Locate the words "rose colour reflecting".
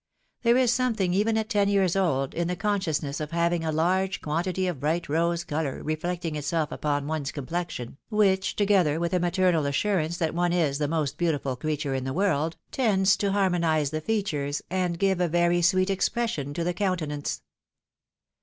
5.07-6.33